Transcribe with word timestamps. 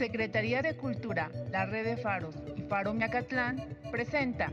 Secretaría 0.00 0.62
de 0.62 0.78
Cultura, 0.78 1.30
la 1.50 1.66
Red 1.66 1.84
de 1.84 1.96
Faros 1.98 2.34
y 2.56 2.62
Faro 2.62 2.94
Miacatlán 2.94 3.76
presenta 3.90 4.50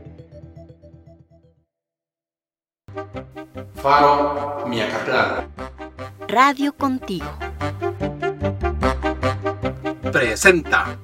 Faro 3.76 4.66
Miacatlán. 4.66 5.48
Radio 6.28 6.74
Contigo. 6.74 7.30
Presenta. 10.12 10.98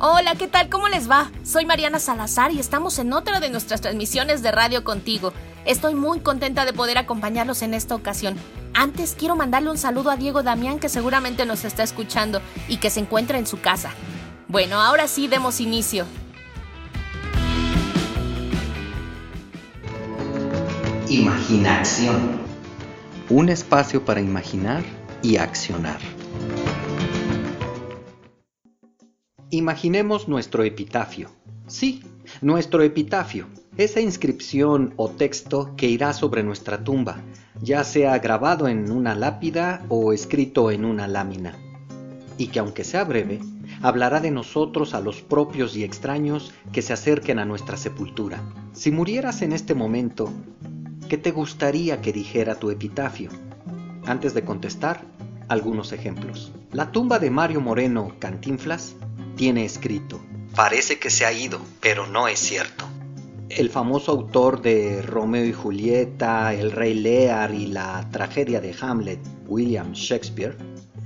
Hola, 0.00 0.34
¿qué 0.36 0.48
tal? 0.48 0.68
¿Cómo 0.68 0.88
les 0.88 1.08
va? 1.08 1.30
Soy 1.44 1.64
Mariana 1.64 2.00
Salazar 2.00 2.50
y 2.50 2.58
estamos 2.58 2.98
en 2.98 3.12
otra 3.12 3.38
de 3.38 3.50
nuestras 3.50 3.82
transmisiones 3.82 4.42
de 4.42 4.50
Radio 4.50 4.82
Contigo. 4.82 5.32
Estoy 5.64 5.94
muy 5.94 6.18
contenta 6.18 6.64
de 6.64 6.72
poder 6.72 6.98
acompañarlos 6.98 7.62
en 7.62 7.72
esta 7.72 7.94
ocasión. 7.94 8.36
Antes 8.80 9.16
quiero 9.18 9.34
mandarle 9.34 9.72
un 9.72 9.76
saludo 9.76 10.08
a 10.08 10.16
Diego 10.16 10.44
Damián 10.44 10.78
que 10.78 10.88
seguramente 10.88 11.44
nos 11.44 11.64
está 11.64 11.82
escuchando 11.82 12.40
y 12.68 12.76
que 12.76 12.90
se 12.90 13.00
encuentra 13.00 13.36
en 13.36 13.44
su 13.44 13.60
casa. 13.60 13.90
Bueno, 14.46 14.80
ahora 14.80 15.08
sí 15.08 15.26
demos 15.26 15.60
inicio. 15.60 16.06
Imaginación. 21.08 22.38
Un 23.28 23.48
espacio 23.48 24.04
para 24.04 24.20
imaginar 24.20 24.84
y 25.22 25.38
accionar. 25.38 25.98
Imaginemos 29.50 30.28
nuestro 30.28 30.62
epitafio. 30.62 31.32
Sí, 31.66 32.04
nuestro 32.40 32.84
epitafio, 32.84 33.48
esa 33.76 34.00
inscripción 34.00 34.94
o 34.96 35.08
texto 35.08 35.74
que 35.76 35.88
irá 35.88 36.12
sobre 36.12 36.44
nuestra 36.44 36.84
tumba, 36.84 37.20
ya 37.60 37.84
sea 37.84 38.18
grabado 38.18 38.68
en 38.68 38.90
una 38.90 39.14
lápida 39.14 39.82
o 39.88 40.12
escrito 40.12 40.70
en 40.70 40.84
una 40.84 41.08
lámina, 41.08 41.56
y 42.36 42.48
que 42.48 42.58
aunque 42.58 42.84
sea 42.84 43.04
breve, 43.04 43.40
hablará 43.82 44.20
de 44.20 44.30
nosotros 44.30 44.94
a 44.94 45.00
los 45.00 45.22
propios 45.22 45.76
y 45.76 45.84
extraños 45.84 46.52
que 46.72 46.82
se 46.82 46.92
acerquen 46.92 47.38
a 47.38 47.44
nuestra 47.44 47.76
sepultura. 47.76 48.40
Si 48.72 48.90
murieras 48.90 49.42
en 49.42 49.52
este 49.52 49.74
momento, 49.74 50.32
¿qué 51.08 51.18
te 51.18 51.30
gustaría 51.30 52.00
que 52.00 52.12
dijera 52.12 52.54
tu 52.54 52.70
epitafio? 52.70 53.30
Antes 54.06 54.34
de 54.34 54.44
contestar, 54.44 55.02
algunos 55.48 55.92
ejemplos. 55.92 56.52
La 56.72 56.92
tumba 56.92 57.18
de 57.18 57.30
Mario 57.30 57.60
Moreno 57.60 58.14
Cantinflas 58.18 58.94
tiene 59.36 59.64
escrito, 59.64 60.20
parece 60.54 60.98
que 60.98 61.10
se 61.10 61.24
ha 61.24 61.32
ido, 61.32 61.60
pero 61.80 62.06
no 62.06 62.28
es 62.28 62.38
cierto. 62.38 62.87
El 63.50 63.70
famoso 63.70 64.12
autor 64.12 64.60
de 64.60 65.00
Romeo 65.00 65.44
y 65.44 65.52
Julieta, 65.52 66.52
El 66.52 66.70
Rey 66.70 66.92
Lear 66.92 67.54
y 67.54 67.66
la 67.66 68.06
tragedia 68.10 68.60
de 68.60 68.76
Hamlet, 68.78 69.20
William 69.46 69.92
Shakespeare, 69.92 70.56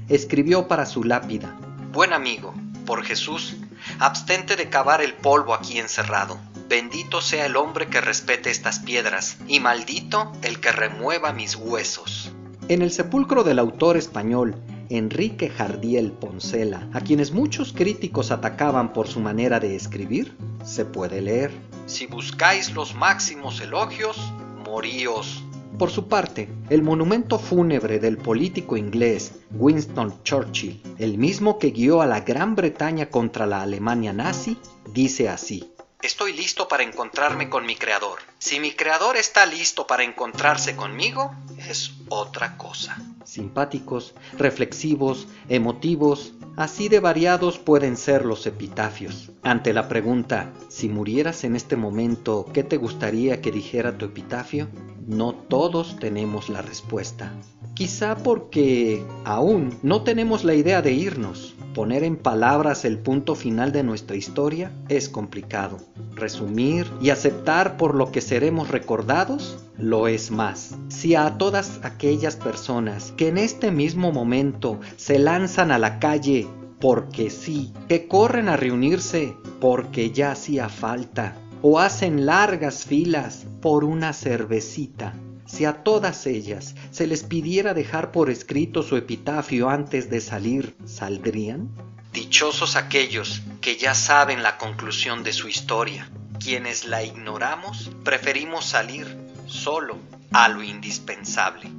escribió 0.08 0.66
para 0.66 0.84
su 0.84 1.04
lápida, 1.04 1.56
Buen 1.92 2.12
amigo, 2.12 2.52
por 2.84 3.04
Jesús, 3.04 3.56
abstente 4.00 4.56
de 4.56 4.68
cavar 4.68 5.02
el 5.02 5.14
polvo 5.14 5.54
aquí 5.54 5.78
encerrado. 5.78 6.36
Bendito 6.68 7.20
sea 7.20 7.46
el 7.46 7.56
hombre 7.56 7.86
que 7.86 8.00
respete 8.00 8.50
estas 8.50 8.80
piedras, 8.80 9.36
y 9.46 9.60
maldito 9.60 10.32
el 10.42 10.58
que 10.58 10.72
remueva 10.72 11.32
mis 11.32 11.54
huesos. 11.54 12.32
En 12.68 12.82
el 12.82 12.90
sepulcro 12.90 13.44
del 13.44 13.60
autor 13.60 13.96
español 13.96 14.56
Enrique 14.88 15.48
Jardiel 15.48 16.12
Poncela, 16.12 16.88
a 16.92 17.00
quienes 17.00 17.32
muchos 17.32 17.72
críticos 17.72 18.30
atacaban 18.30 18.92
por 18.92 19.06
su 19.06 19.20
manera 19.20 19.60
de 19.60 19.76
escribir, 19.76 20.36
se 20.64 20.84
puede 20.84 21.22
leer. 21.22 21.52
Si 21.86 22.06
buscáis 22.06 22.72
los 22.74 22.94
máximos 22.94 23.60
elogios, 23.60 24.16
moríos. 24.64 25.42
Por 25.78 25.90
su 25.90 26.06
parte, 26.06 26.48
el 26.70 26.82
monumento 26.82 27.38
fúnebre 27.38 27.98
del 27.98 28.18
político 28.18 28.76
inglés 28.76 29.40
Winston 29.50 30.22
Churchill, 30.22 30.80
el 30.98 31.18
mismo 31.18 31.58
que 31.58 31.70
guió 31.70 32.02
a 32.02 32.06
la 32.06 32.20
Gran 32.20 32.54
Bretaña 32.54 33.10
contra 33.10 33.46
la 33.46 33.62
Alemania 33.62 34.12
nazi, 34.12 34.58
dice 34.92 35.28
así. 35.28 35.71
Estoy 36.02 36.32
listo 36.32 36.66
para 36.66 36.82
encontrarme 36.82 37.48
con 37.48 37.64
mi 37.64 37.76
creador. 37.76 38.18
Si 38.40 38.58
mi 38.58 38.72
creador 38.72 39.16
está 39.16 39.46
listo 39.46 39.86
para 39.86 40.02
encontrarse 40.02 40.74
conmigo, 40.74 41.32
es 41.56 41.92
otra 42.08 42.56
cosa. 42.56 42.96
Simpáticos, 43.24 44.12
reflexivos, 44.36 45.28
emotivos, 45.48 46.34
así 46.56 46.88
de 46.88 46.98
variados 46.98 47.60
pueden 47.60 47.96
ser 47.96 48.24
los 48.24 48.44
epitafios. 48.46 49.30
Ante 49.44 49.72
la 49.72 49.86
pregunta, 49.86 50.52
si 50.68 50.88
murieras 50.88 51.44
en 51.44 51.54
este 51.54 51.76
momento, 51.76 52.46
¿qué 52.52 52.64
te 52.64 52.78
gustaría 52.78 53.40
que 53.40 53.52
dijera 53.52 53.96
tu 53.96 54.06
epitafio? 54.06 54.68
No 55.06 55.34
todos 55.34 56.00
tenemos 56.00 56.48
la 56.48 56.62
respuesta. 56.62 57.32
Quizá 57.74 58.16
porque 58.16 59.02
aún 59.24 59.78
no 59.82 60.02
tenemos 60.02 60.44
la 60.44 60.54
idea 60.54 60.82
de 60.82 60.92
irnos. 60.92 61.54
Poner 61.74 62.04
en 62.04 62.16
palabras 62.16 62.84
el 62.84 62.98
punto 62.98 63.34
final 63.34 63.72
de 63.72 63.82
nuestra 63.82 64.14
historia 64.14 64.72
es 64.90 65.08
complicado. 65.08 65.78
Resumir 66.14 66.86
y 67.00 67.08
aceptar 67.08 67.78
por 67.78 67.94
lo 67.94 68.12
que 68.12 68.20
seremos 68.20 68.68
recordados 68.68 69.58
lo 69.78 70.06
es 70.06 70.30
más. 70.30 70.76
Si 70.88 71.14
a 71.14 71.38
todas 71.38 71.80
aquellas 71.82 72.36
personas 72.36 73.12
que 73.16 73.28
en 73.28 73.38
este 73.38 73.70
mismo 73.70 74.12
momento 74.12 74.78
se 74.96 75.18
lanzan 75.18 75.70
a 75.70 75.78
la 75.78 75.98
calle 75.98 76.46
porque 76.78 77.30
sí, 77.30 77.72
que 77.88 78.06
corren 78.06 78.50
a 78.50 78.56
reunirse 78.56 79.34
porque 79.60 80.10
ya 80.10 80.32
hacía 80.32 80.68
falta, 80.68 81.36
o 81.62 81.78
hacen 81.78 82.26
largas 82.26 82.84
filas 82.84 83.46
por 83.60 83.84
una 83.84 84.12
cervecita, 84.12 85.14
si 85.52 85.66
a 85.66 85.84
todas 85.84 86.26
ellas 86.26 86.74
se 86.90 87.06
les 87.06 87.24
pidiera 87.24 87.74
dejar 87.74 88.10
por 88.10 88.30
escrito 88.30 88.82
su 88.82 88.96
epitafio 88.96 89.68
antes 89.68 90.08
de 90.08 90.22
salir, 90.22 90.74
¿saldrían? 90.86 91.68
Dichosos 92.10 92.74
aquellos 92.74 93.42
que 93.60 93.76
ya 93.76 93.94
saben 93.94 94.42
la 94.42 94.56
conclusión 94.56 95.22
de 95.22 95.34
su 95.34 95.48
historia. 95.48 96.08
Quienes 96.42 96.86
la 96.86 97.02
ignoramos, 97.02 97.90
preferimos 98.02 98.64
salir 98.64 99.06
solo 99.46 99.98
a 100.32 100.48
lo 100.48 100.62
indispensable. 100.62 101.70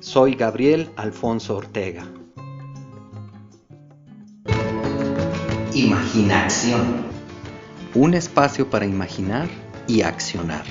Soy 0.00 0.34
Gabriel 0.34 0.90
Alfonso 0.96 1.56
Ortega. 1.56 2.04
Imaginación. 5.74 7.06
Un 7.94 8.14
espacio 8.14 8.68
para 8.68 8.84
imaginar 8.84 9.48
y 9.86 10.02
accionar. 10.02 10.64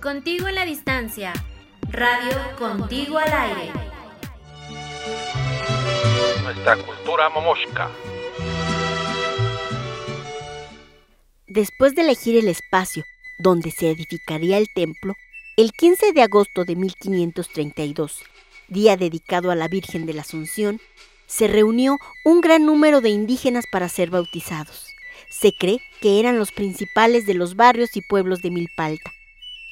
Contigo 0.00 0.46
en 0.46 0.54
la 0.54 0.64
distancia. 0.64 1.32
Radio 1.90 2.30
Contigo 2.56 3.18
al 3.18 3.32
aire. 3.32 3.72
Nuestra 6.44 6.76
cultura 6.76 7.28
momoshka. 7.30 7.90
Después 11.48 11.96
de 11.96 12.02
elegir 12.02 12.36
el 12.36 12.46
espacio 12.46 13.02
donde 13.40 13.72
se 13.72 13.90
edificaría 13.90 14.58
el 14.58 14.68
templo, 14.72 15.14
el 15.56 15.72
15 15.72 16.12
de 16.12 16.22
agosto 16.22 16.64
de 16.64 16.76
1532, 16.76 18.22
día 18.68 18.96
dedicado 18.96 19.50
a 19.50 19.56
la 19.56 19.66
Virgen 19.66 20.06
de 20.06 20.14
la 20.14 20.22
Asunción, 20.22 20.80
se 21.26 21.48
reunió 21.48 21.98
un 22.24 22.40
gran 22.40 22.64
número 22.64 23.00
de 23.00 23.08
indígenas 23.08 23.64
para 23.72 23.88
ser 23.88 24.10
bautizados. 24.10 24.86
Se 25.28 25.52
cree 25.52 25.80
que 26.00 26.20
eran 26.20 26.38
los 26.38 26.52
principales 26.52 27.26
de 27.26 27.34
los 27.34 27.56
barrios 27.56 27.96
y 27.96 28.00
pueblos 28.02 28.42
de 28.42 28.52
Milpalta. 28.52 29.17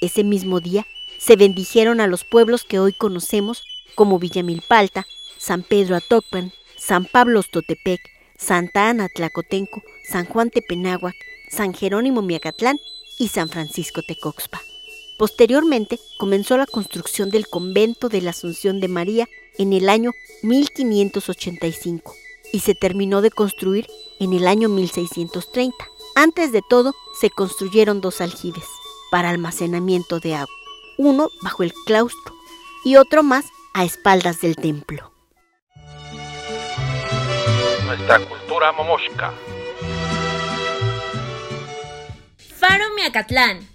Ese 0.00 0.24
mismo 0.24 0.60
día 0.60 0.86
se 1.18 1.36
bendijeron 1.36 2.00
a 2.00 2.06
los 2.06 2.24
pueblos 2.24 2.64
que 2.64 2.78
hoy 2.78 2.92
conocemos 2.92 3.64
como 3.94 4.18
Villamilpalta, 4.18 5.06
San 5.38 5.62
Pedro 5.62 5.96
Atocpan, 5.96 6.52
San 6.76 7.06
Pablo 7.06 7.40
Ostotepec, 7.40 8.00
Santa 8.36 8.90
Ana 8.90 9.08
Tlacotenco, 9.08 9.82
San 10.06 10.26
Juan 10.26 10.50
Tepenáhuac, 10.50 11.14
San 11.50 11.72
Jerónimo 11.72 12.20
Miacatlán 12.20 12.78
y 13.18 13.28
San 13.28 13.48
Francisco 13.48 14.02
Tecoxpa. 14.02 14.60
Posteriormente 15.18 15.98
comenzó 16.18 16.58
la 16.58 16.66
construcción 16.66 17.30
del 17.30 17.48
convento 17.48 18.10
de 18.10 18.20
la 18.20 18.30
Asunción 18.30 18.80
de 18.80 18.88
María 18.88 19.26
en 19.56 19.72
el 19.72 19.88
año 19.88 20.12
1585 20.42 22.14
y 22.52 22.60
se 22.60 22.74
terminó 22.74 23.22
de 23.22 23.30
construir 23.30 23.86
en 24.20 24.34
el 24.34 24.46
año 24.46 24.68
1630. 24.68 25.74
Antes 26.14 26.52
de 26.52 26.60
todo, 26.68 26.94
se 27.18 27.30
construyeron 27.30 28.02
dos 28.02 28.20
aljibes 28.20 28.64
para 29.10 29.30
almacenamiento 29.30 30.20
de 30.20 30.34
agua, 30.34 30.54
uno 30.98 31.30
bajo 31.42 31.62
el 31.62 31.72
claustro 31.86 32.34
y 32.84 32.96
otro 32.96 33.22
más 33.22 33.44
a 33.74 33.84
espaldas 33.84 34.40
del 34.40 34.56
templo. 34.56 35.12
Nuestra 37.84 38.20
cultura 38.20 38.72
momoshka. 38.72 39.32
Faro 42.56 42.84
Miacatlán. 42.96 43.68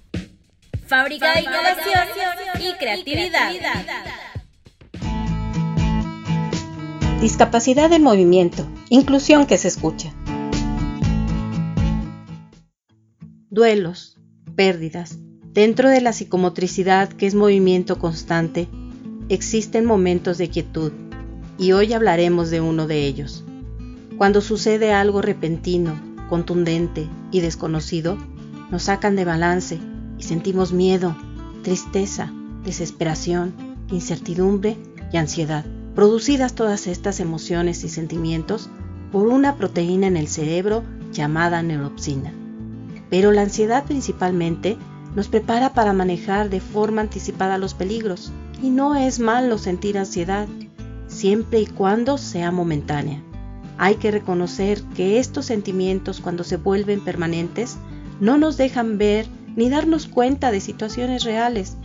Fábrica 0.88 1.33
de 1.36 1.42
innovación 1.42 2.07
y 2.60 2.74
creatividad. 2.74 3.54
Discapacidad 7.22 7.94
en 7.94 8.04
movimiento. 8.04 8.68
Inclusión 8.89 9.45
que 9.45 9.57
se 9.57 9.68
escucha. 9.68 10.12
Duelos, 13.50 14.18
pérdidas. 14.62 15.18
Dentro 15.54 15.90
de 15.90 16.02
la 16.02 16.13
psicomotricidad 16.13 17.10
que 17.10 17.25
es 17.25 17.34
movimiento 17.34 17.98
constante, 17.98 18.68
existen 19.28 19.86
momentos 19.86 20.38
de 20.38 20.52
quietud 20.52 20.92
y 21.58 21.72
hoy 21.72 21.94
hablaremos 21.94 22.52
de 22.52 22.62
uno 22.62 22.86
de 22.86 23.08
ellos. 23.08 23.44
Cuando 24.19 24.40
sucede 24.40 24.94
algo 24.94 25.24
repentino, 25.24 26.00
contundente 26.30 27.10
y 27.31 27.42
desconocido, 27.42 28.19
nos 28.69 28.84
sacan 28.84 29.16
de 29.16 29.25
balance 29.25 29.80
y 30.19 30.22
sentimos 30.22 30.74
miedo, 30.74 31.18
tristeza, 31.64 32.31
desesperación, 32.64 33.56
incertidumbre 33.90 34.78
y 35.12 35.18
ansiedad, 35.18 35.66
producidas 35.96 36.54
todas 36.54 36.86
estas 36.86 37.19
emociones 37.19 37.84
y 37.84 37.90
sentimientos 37.90 38.69
por 39.12 39.28
una 39.28 39.57
proteína 39.57 40.06
en 40.06 40.18
el 40.18 40.28
cerebro 40.28 40.84
llamada 41.12 41.64
neuropsina. 41.64 42.31
Pero 43.12 43.31
la 43.31 43.44
ansiedad 43.44 43.84
principalmente 43.84 44.78
nos 45.16 45.28
prepara 45.28 45.74
para 45.74 45.94
manejar 45.94 46.50
de 46.50 46.62
forma 46.62 47.02
anticipada 47.02 47.60
los 47.60 47.75
peligros, 47.75 48.31
y 48.63 48.69
no 48.69 48.96
es 48.96 49.19
malo 49.19 49.60
sentir 49.60 49.98
ansiedad, 49.98 50.48
siempre 51.08 51.60
y 51.60 51.66
cuando 51.68 52.18
sea 52.18 52.52
momentánea. 52.52 53.22
Hay 53.78 53.96
que 53.96 54.12
reconocer 54.12 54.81
que 54.96 55.19
estos 55.19 55.46
sentimientos 55.46 56.22
cuando 56.22 56.44
se 56.44 56.58
vuelven 56.58 57.02
permanentes 57.02 57.78
no 58.19 58.38
nos 58.38 58.56
dejan 58.56 58.98
ver 58.98 59.28
ni 59.56 59.69
darnos 59.69 60.07
cuenta 60.07 60.52
de 60.52 60.62
situaciones 60.62 61.24
reales. 61.24 61.75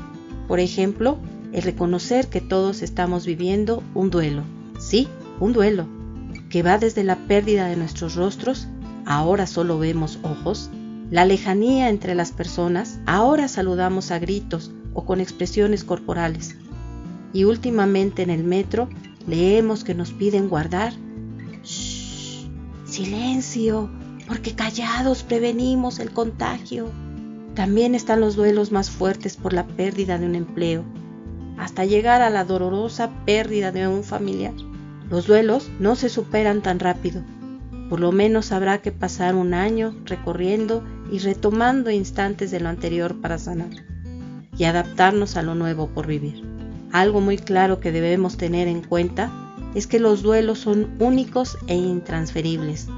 Por 0.47 0.61
ejemplo, 0.61 1.19
el 1.53 1.63
reconocer 1.63 2.29
que 2.29 2.41
todos 2.41 2.83
estamos 2.83 3.27
viviendo 3.27 3.83
un 3.95 4.11
duelo. 4.11 4.43
Sí, 4.79 5.09
un 5.41 5.53
duelo, 5.53 5.87
que 6.51 6.63
va 6.63 6.79
desde 6.79 7.03
la 7.03 7.17
pérdida 7.17 7.67
de 7.67 7.77
nuestros 7.77 8.15
rostros, 8.15 8.69
ahora 9.07 9.47
solo 9.47 9.79
vemos 9.79 10.19
ojos, 10.23 10.71
la 11.11 11.25
lejanía 11.25 11.89
entre 11.89 12.15
las 12.15 12.33
personas, 12.33 12.99
ahora 13.07 13.47
saludamos 13.49 14.11
a 14.11 14.19
gritos 14.19 14.73
o 14.93 15.05
con 15.05 15.21
expresiones 15.21 15.85
corporales. 15.85 16.57
Y 17.33 17.45
últimamente 17.45 18.23
en 18.23 18.31
el 18.31 18.43
metro 18.43 18.89
leemos 19.27 19.85
que 19.85 19.95
nos 19.95 20.13
piden 20.13 20.49
guardar. 20.49 20.95
Shh, 21.63 22.49
silencio, 22.87 23.89
porque 24.27 24.55
callados 24.55 25.23
prevenimos 25.23 26.01
el 26.01 26.11
contagio. 26.11 26.91
También 27.55 27.95
están 27.95 28.21
los 28.21 28.35
duelos 28.35 28.73
más 28.73 28.91
fuertes 28.91 29.37
por 29.37 29.53
la 29.53 29.67
pérdida 29.67 30.19
de 30.19 30.27
un 30.27 30.35
empleo, 30.35 30.85
hasta 31.57 31.85
llegar 31.85 32.21
a 32.21 32.31
la 32.31 32.45
dolorosa 32.45 33.11
pérdida 33.25 33.71
de 33.71 33.87
un 33.87 34.03
familiar. 34.03 34.55
Los 35.09 35.27
duelos 35.27 35.71
no 35.79 35.95
se 35.95 36.09
superan 36.09 36.63
tan 36.63 36.81
rápido. 36.81 37.23
Por 37.89 38.01
lo 38.01 38.11
menos 38.11 38.51
habrá 38.51 38.79
que 38.83 38.91
pasar 38.91 39.37
un 39.37 39.55
año 39.55 39.95
recorriendo 40.05 40.83
y 41.11 41.19
retomando 41.19 41.91
instantes 41.91 42.51
de 42.51 42.61
lo 42.61 42.69
anterior 42.69 43.21
para 43.21 43.39
sanar 43.39 43.71
y 44.59 44.65
adaptarnos 44.65 45.37
a 45.37 45.43
lo 45.43 45.55
nuevo 45.55 45.89
por 45.89 46.07
vivir. 46.07 46.43
Algo 46.93 47.21
muy 47.21 47.37
claro 47.37 47.81
que 47.81 47.93
debemos 47.93 48.37
tener 48.37 48.69
en 48.69 48.83
cuenta 48.83 49.31
es 49.75 49.87
que 49.87 50.01
los 50.01 50.23
duelos 50.23 50.61
son 50.61 50.95
únicos 50.99 51.59
e 51.67 51.75
intransferibles. 51.75 52.89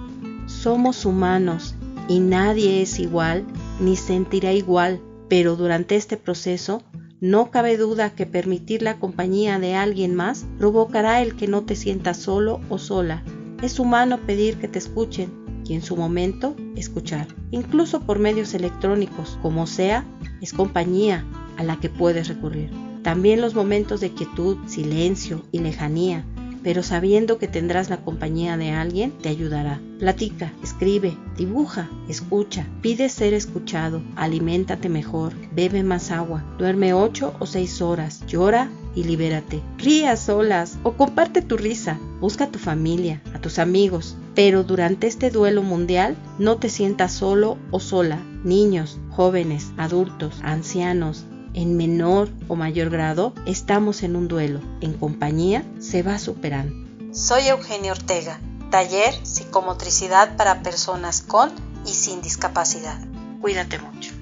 Somos 0.47 1.05
humanos 1.05 1.75
y 2.09 2.21
nadie 2.21 2.83
es 2.83 2.99
igual 3.01 3.45
ni 3.81 3.97
sentirá 3.97 4.53
igual, 4.53 5.01
pero 5.29 5.57
durante 5.57 5.97
este 5.97 6.17
proceso 6.17 6.83
no 7.21 7.51
cabe 7.51 7.77
duda 7.77 8.11
que 8.11 8.27
permitir 8.27 8.83
la 8.83 9.01
compañía 9.01 9.59
de 9.59 9.75
alguien 9.75 10.15
más 10.15 10.47
provocará 10.57 11.21
el 11.21 11.35
que 11.35 11.49
no 11.49 11.65
te 11.65 11.75
sientas 11.75 12.19
solo 12.19 12.61
o 12.69 12.79
sola. 12.79 13.25
Es 13.61 13.81
humano 13.81 14.21
pedir 14.25 14.59
que 14.59 14.69
te 14.69 14.79
escuchen 14.79 15.48
y 15.69 15.75
en 15.75 15.83
su 15.83 15.97
momento 15.97 16.57
escuchar. 16.75 17.29
Incluso 17.51 18.01
por 18.01 18.19
medios 18.19 18.55
electrónicos, 18.55 19.39
como 19.43 19.67
sea, 19.67 20.05
es 20.41 20.53
compañía 20.53 21.25
a 21.57 21.63
la 21.63 21.79
que 21.79 21.91
puedes 21.91 22.29
recurrir. 22.29 22.71
También 23.03 23.41
los 23.41 23.55
momentos 23.55 24.01
de 24.01 24.11
quietud, 24.11 24.57
silencio 24.67 25.43
y 25.53 25.61
lejanía 25.61 26.25
pero 26.63 26.83
sabiendo 26.83 27.39
que 27.39 27.49
tendrás 27.49 27.89
la 27.91 27.99
compañía 27.99 28.57
de 28.57 28.71
alguien, 28.73 29.13
te 29.13 29.29
ayudará. 29.29 29.81
Platica, 29.99 30.53
escribe, 30.63 31.17
dibuja, 31.37 31.89
escucha, 32.09 32.67
pide 32.83 33.09
ser 33.09 33.35
escuchado, 33.35 34.03
aliméntate 34.17 34.89
mejor, 34.89 35.33
bebe 35.53 35.83
más 35.83 36.11
agua, 36.11 36.45
duerme 36.59 36.93
8 36.93 37.35
o 37.39 37.47
6 37.47 37.83
horas, 37.83 38.23
llora 38.27 38.71
y 38.95 39.05
libérate. 39.05 39.63
Ríe 39.79 40.09
a 40.09 40.17
solas 40.17 40.79
o 40.83 40.93
comparte 40.93 41.43
tu 41.43 41.57
risa, 41.57 41.99
busca 42.21 42.45
a 42.45 42.51
tu 42.51 42.59
familia, 42.59 43.23
a 43.35 43.41
tus 43.41 43.59
amigos, 43.59 44.17
pero 44.39 44.63
durante 44.63 45.09
este 45.09 45.33
duelo 45.33 45.65
mundial 45.65 46.17
no 46.39 46.59
te 46.59 46.69
sientas 46.69 47.13
solo 47.13 47.59
o 47.73 47.81
sola. 47.81 48.23
Niños, 48.45 48.97
jóvenes, 49.11 49.73
adultos, 49.77 50.37
ancianos, 50.45 51.25
en 51.55 51.77
menor 51.77 52.29
o 52.47 52.55
mayor 52.55 52.89
grado, 52.89 53.33
estamos 53.47 54.05
en 54.05 54.15
un 54.15 54.29
duelo. 54.29 54.61
En 54.81 54.93
compañía 54.93 55.65
se 55.81 56.05
va 56.05 56.21
superando. 56.21 56.73
Soy 57.13 57.49
Eugenio 57.49 57.91
Ortega, 57.91 58.39
taller 58.71 59.13
psicomotricidad 59.27 60.37
para 60.37 60.63
personas 60.63 61.21
con 61.21 61.51
y 61.85 61.89
sin 61.89 62.23
discapacidad. 62.23 62.97
Cuídate 63.41 63.81
mucho. 63.81 64.13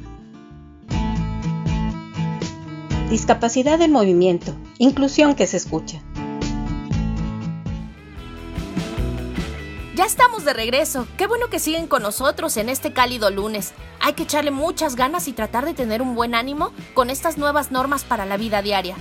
Discapacidad 3.11 3.83
en 3.83 3.93
movimiento, 3.93 4.55
inclusión 4.79 5.35
que 5.35 5.47
se 5.47 5.59
escucha. 5.59 6.01
Ya 9.97 10.05
estamos 10.05 10.45
de 10.45 10.53
regreso. 10.53 11.09
Qué 11.17 11.27
bueno 11.27 11.49
que 11.49 11.59
siguen 11.59 11.87
con 11.87 12.03
nosotros 12.03 12.59
en 12.59 12.69
este 12.69 12.93
cálido 12.93 13.31
lunes. 13.31 13.73
Hay 13.99 14.13
que 14.13 14.25
echarle 14.25 14.51
muchas 14.51 14.95
ganas 14.95 15.27
y 15.27 15.33
tratar 15.33 15.65
de 15.65 15.73
tener 15.73 16.03
un 16.03 16.15
buen 16.15 16.35
ánimo 16.35 16.75
con 16.93 17.09
estas 17.09 17.39
nuevas 17.39 17.73
normas 17.73 18.05
para 18.05 18.27
la 18.27 18.37
vida 18.37 18.61
diaria. 18.61 18.95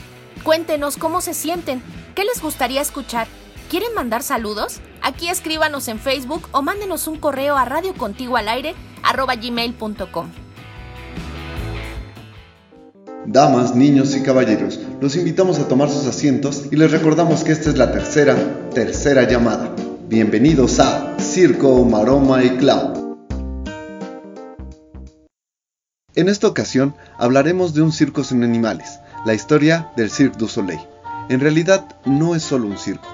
Cuéntenos 0.43 0.95
cómo 0.95 1.19
se 1.19 1.33
sienten, 1.33 1.83
qué 2.15 2.23
les 2.23 2.41
gustaría 2.41 2.79
escuchar. 2.79 3.27
¿Quieren 3.69 3.93
mandar 3.93 4.23
saludos? 4.23 4.79
Aquí 5.01 5.27
escríbanos 5.27 5.89
en 5.89 5.99
Facebook 5.99 6.47
o 6.53 6.61
mándenos 6.61 7.09
un 7.09 7.17
correo 7.17 7.57
a 7.57 7.65
radiocontiguoalaire@gmail.com. 7.65 10.29
Damas, 13.25 13.75
niños 13.75 14.15
y 14.15 14.23
caballeros, 14.23 14.79
los 15.01 15.17
invitamos 15.17 15.59
a 15.59 15.67
tomar 15.67 15.89
sus 15.89 16.07
asientos 16.07 16.67
y 16.71 16.77
les 16.77 16.89
recordamos 16.89 17.43
que 17.43 17.51
esta 17.51 17.69
es 17.69 17.77
la 17.77 17.91
tercera, 17.91 18.37
tercera 18.73 19.23
llamada. 19.23 19.75
Bienvenidos 20.07 20.79
a 20.79 21.19
Circo, 21.19 21.83
Maroma 21.83 22.43
y 22.43 22.51
Clown. 22.57 23.17
En 26.13 26.29
esta 26.29 26.47
ocasión 26.47 26.93
hablaremos 27.17 27.73
de 27.73 27.81
un 27.81 27.91
circo 27.91 28.23
sin 28.23 28.43
animales, 28.43 28.99
la 29.25 29.33
historia 29.33 29.91
del 29.97 30.11
Cirque 30.11 30.37
du 30.37 30.47
Soleil. 30.47 30.79
En 31.29 31.39
realidad 31.39 31.97
no 32.05 32.35
es 32.35 32.43
solo 32.43 32.67
un 32.67 32.77
circo, 32.77 33.07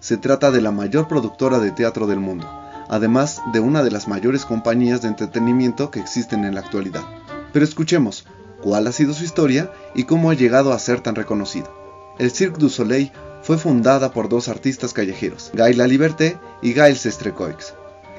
se 0.00 0.16
trata 0.16 0.50
de 0.50 0.62
la 0.62 0.70
mayor 0.70 1.06
productora 1.06 1.58
de 1.58 1.70
teatro 1.70 2.06
del 2.06 2.18
mundo, 2.18 2.48
además 2.88 3.42
de 3.52 3.60
una 3.60 3.82
de 3.82 3.90
las 3.90 4.08
mayores 4.08 4.46
compañías 4.46 5.02
de 5.02 5.08
entretenimiento 5.08 5.90
que 5.90 6.00
existen 6.00 6.46
en 6.46 6.54
la 6.54 6.62
actualidad. 6.62 7.04
Pero 7.52 7.66
escuchemos 7.66 8.24
cuál 8.62 8.86
ha 8.86 8.92
sido 8.92 9.12
su 9.12 9.22
historia 9.22 9.70
y 9.94 10.04
cómo 10.04 10.30
ha 10.30 10.34
llegado 10.34 10.72
a 10.72 10.78
ser 10.78 11.02
tan 11.02 11.14
reconocido. 11.14 11.70
El 12.18 12.30
Cirque 12.30 12.58
du 12.58 12.70
Soleil 12.70 13.12
fue 13.48 13.56
fundada 13.56 14.12
por 14.12 14.28
dos 14.28 14.46
artistas 14.48 14.92
callejeros, 14.92 15.50
Guy 15.54 15.72
Laliberté 15.72 16.36
y 16.60 16.74
Gail 16.74 16.98
Sestrecoix. 16.98 17.72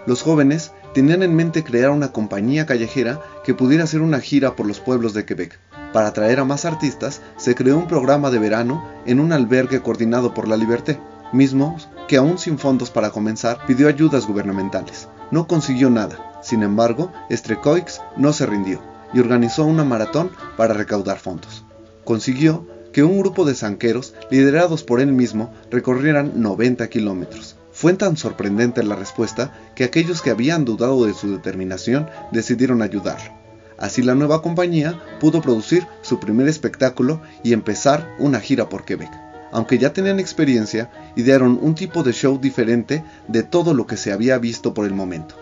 Los 0.07 0.24
jóvenes 0.24 0.71
tenían 0.95 1.21
en 1.21 1.36
mente 1.36 1.63
crear 1.63 1.91
una 1.91 2.12
compañía 2.12 2.65
callejera 2.65 3.21
que 3.43 3.53
pudiera 3.53 3.83
hacer 3.83 4.01
una 4.01 4.21
gira 4.21 4.55
por 4.55 4.65
los 4.65 4.79
pueblos 4.79 5.13
de 5.13 5.25
Quebec. 5.25 5.59
Para 5.93 6.07
atraer 6.07 6.39
a 6.39 6.45
más 6.45 6.65
artistas, 6.65 7.21
se 7.38 7.53
creó 7.53 7.77
un 7.77 7.88
programa 7.88 8.31
de 8.31 8.39
verano 8.39 8.83
en 9.05 9.19
un 9.19 9.31
albergue 9.31 9.83
coordinado 9.83 10.33
por 10.33 10.48
La 10.48 10.57
Liberté, 10.57 11.00
mismo 11.31 11.77
que 12.07 12.17
aún 12.17 12.39
sin 12.39 12.57
fondos 12.57 12.89
para 12.89 13.12
comenzar, 13.12 13.67
pidió 13.67 13.88
ayudas 13.88 14.25
gubernamentales. 14.25 15.09
No 15.29 15.45
consiguió 15.45 15.91
nada. 15.91 16.39
Sin 16.41 16.63
embargo, 16.63 17.12
Strecoix 17.29 18.01
no 18.17 18.33
se 18.33 18.48
rindió 18.48 18.81
y 19.13 19.19
organizó 19.19 19.65
una 19.65 19.83
maratón 19.83 20.31
para 20.57 20.74
recaudar 20.74 21.19
fondos. 21.19 21.65
Consiguió 22.03 22.65
que 22.91 23.03
un 23.03 23.19
grupo 23.19 23.46
de 23.46 23.55
zanqueros, 23.55 24.13
liderados 24.29 24.84
por 24.84 25.01
él 25.01 25.12
mismo, 25.12 25.53
recorrieran 25.69 26.34
90 26.36 26.88
kilómetros. 26.89 27.55
Fue 27.72 27.93
tan 27.93 28.17
sorprendente 28.17 28.84
la 28.84 28.96
respuesta 28.96 29.53
que 29.75 29.84
aquellos 29.84 30.22
que 30.22 30.31
habían 30.31 30.65
dudado 30.65 31.05
de 31.05 31.13
su 31.13 31.31
determinación 31.31 32.10
decidieron 32.31 32.81
ayudarlo. 32.81 33.31
Así 33.77 34.01
la 34.01 34.15
nueva 34.15 34.41
compañía 34.41 35.01
pudo 35.22 35.41
producir 35.41 35.88
su 36.01 36.19
primer 36.19 36.50
espectáculo 36.50 37.22
y 37.43 37.53
empezar 37.53 38.13
una 38.19 38.41
gira 38.41 38.67
por 38.67 38.84
Quebec. 38.84 39.10
Aunque 39.51 39.77
ya 39.77 39.93
tenían 39.93 40.19
experiencia, 40.19 40.91
idearon 41.15 41.58
un 41.62 41.75
tipo 41.75 42.03
de 42.03 42.12
show 42.12 42.38
diferente 42.38 43.03
de 43.27 43.43
todo 43.43 43.74
lo 43.74 43.88
que 43.88 43.98
se 43.98 44.12
había 44.12 44.38
visto 44.38 44.74
por 44.74 44.86
el 44.86 44.93
momento, 44.93 45.36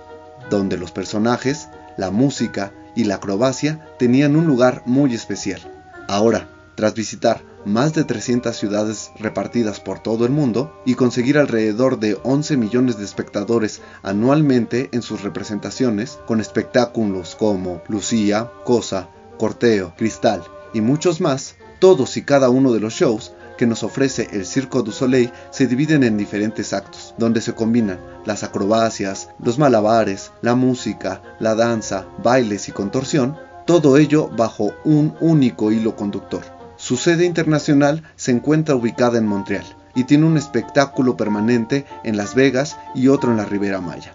donde 0.50 0.78
los 0.78 0.92
personajes, 0.92 1.70
la 1.98 2.12
música 2.12 2.72
y 2.96 3.06
la 3.06 3.16
acrobacia 3.16 3.80
tenían 3.98 4.36
un 4.36 4.46
lugar 4.46 4.84
muy 4.86 5.14
especial. 5.14 5.60
Ahora, 6.08 6.48
tras 6.78 6.94
visitar 6.94 7.42
más 7.66 7.96
de 7.96 8.04
300 8.04 8.56
ciudades 8.56 9.12
repartidas 9.20 9.80
por 9.80 10.00
todo 10.00 10.26
el 10.26 10.32
mundo 10.32 10.80
y 10.86 10.94
conseguir 10.94 11.40
alrededor 11.40 12.00
de 12.00 12.20
11 12.24 12.56
millones 12.56 13.00
de 13.00 13.04
espectadores 13.04 13.82
anualmente 14.04 14.90
en 14.92 15.02
sus 15.02 15.24
representaciones, 15.24 16.20
con 16.28 16.40
espectáculos 16.40 17.36
como 17.36 17.82
Lucía, 17.88 18.52
Cosa, 18.64 19.10
Corteo, 19.40 19.96
Cristal 19.98 20.44
y 20.72 20.82
muchos 20.82 21.20
más, 21.20 21.56
todos 21.80 22.16
y 22.16 22.22
cada 22.22 22.50
uno 22.52 22.72
de 22.72 22.80
los 22.80 22.94
shows 22.94 23.34
que 23.58 23.66
nos 23.66 23.82
ofrece 23.82 24.28
el 24.32 24.46
Circo 24.46 24.84
du 24.84 24.92
Soleil 24.92 25.32
se 25.50 25.66
dividen 25.66 26.04
en 26.04 26.16
diferentes 26.16 26.74
actos, 26.74 27.16
donde 27.18 27.42
se 27.42 27.56
combinan 27.56 28.00
las 28.24 28.44
acrobacias, 28.44 29.30
los 29.44 29.58
malabares, 29.58 30.32
la 30.44 30.54
música, 30.54 31.24
la 31.40 31.56
danza, 31.56 32.06
bailes 32.24 32.70
y 32.70 32.72
contorsión, 32.72 33.36
todo 33.66 33.98
ello 33.98 34.30
bajo 34.30 34.74
un 34.86 35.16
único 35.20 35.72
hilo 35.72 35.96
conductor. 35.96 36.57
Su 36.88 36.96
sede 36.96 37.26
internacional 37.26 38.02
se 38.16 38.32
encuentra 38.32 38.74
ubicada 38.74 39.18
en 39.18 39.28
Montreal 39.28 39.66
y 39.94 40.06
tiene 40.06 40.26
un 40.26 40.38
espectáculo 40.38 41.18
permanente 41.18 41.86
en 42.06 42.16
Las 42.16 42.34
Vegas 42.34 42.78
y 42.96 43.10
otro 43.10 43.32
en 43.32 43.36
la 43.36 43.44
Ribera 43.44 43.82
Maya, 43.82 44.14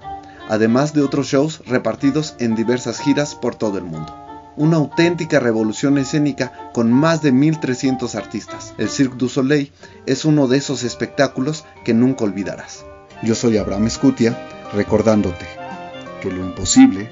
además 0.48 0.94
de 0.94 1.02
otros 1.02 1.26
shows 1.26 1.60
repartidos 1.66 2.34
en 2.38 2.54
diversas 2.54 2.98
giras 2.98 3.34
por 3.34 3.56
todo 3.56 3.76
el 3.76 3.84
mundo 3.84 4.16
una 4.56 4.78
auténtica 4.78 5.38
revolución 5.38 5.98
escénica 5.98 6.70
con 6.72 6.90
más 6.90 7.20
de 7.20 7.32
1300 7.32 8.14
artistas. 8.14 8.72
El 8.78 8.88
Cirque 8.88 9.16
du 9.18 9.28
Soleil 9.28 9.70
es 10.06 10.24
uno 10.24 10.48
de 10.48 10.56
esos 10.56 10.82
espectáculos 10.82 11.66
que 11.84 11.92
nunca 11.92 12.24
olvidarás. 12.24 12.86
Yo 13.22 13.34
soy 13.34 13.58
Abraham 13.58 13.86
Escutia, 13.86 14.38
recordándote 14.72 15.46
que 16.22 16.30
lo 16.30 16.42
imposible 16.42 17.10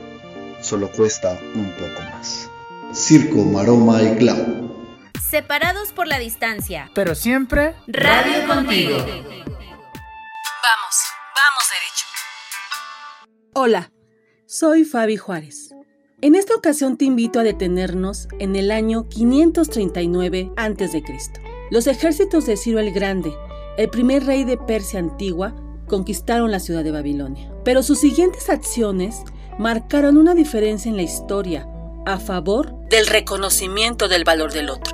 solo 0.63 0.91
cuesta 0.91 1.39
un 1.55 1.71
poco 1.73 2.01
más. 2.15 2.49
Circo, 2.95 3.45
Maroma 3.45 4.03
y 4.03 4.17
Clown. 4.17 4.70
Separados 5.29 5.93
por 5.93 6.07
la 6.07 6.19
distancia. 6.19 6.91
Pero 6.95 7.15
siempre... 7.15 7.75
Radio 7.87 8.47
contigo. 8.47 8.97
Vamos, 8.97 9.37
vamos 11.37 11.65
derecho. 11.71 12.07
Hola, 13.55 13.93
soy 14.47 14.85
Fabi 14.85 15.17
Juárez 15.17 15.71
en 16.23 16.35
esta 16.35 16.55
ocasión 16.55 16.99
te 16.99 17.07
invito 17.07 17.41
a 17.41 17.45
detenernos 17.45 18.29
en 18.39 18.55
el 18.55 18.71
año 18.71 19.09
539 19.09 20.53
a.C. 20.55 21.03
Los 21.71 21.87
ejércitos 21.87 22.45
de 22.45 22.59
Ciro 22.59 22.79
el 22.79 22.93
Grande, 22.93 23.33
el 23.79 23.89
primer 23.89 24.27
rey 24.27 24.45
de 24.45 24.59
Persia 24.59 24.99
antigua, 24.99 25.57
conquistaron 25.87 26.51
la 26.51 26.61
ciudad 26.61 26.85
de 26.85 26.91
Babilonia. 26.91 27.51
Pero 27.65 27.83
sus 27.83 28.01
siguientes 28.01 28.51
acciones 28.51 29.23
marcaron 29.59 30.19
una 30.19 30.35
diferencia 30.35 30.91
en 30.91 30.97
la 30.97 31.03
historia 31.03 31.67
a 32.05 32.19
favor 32.19 32.75
del 32.91 33.07
reconocimiento 33.07 34.07
del 34.07 34.25
valor 34.25 34.53
del 34.53 34.69
otro. 34.69 34.90